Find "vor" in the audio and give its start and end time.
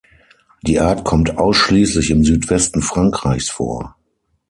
3.51-3.95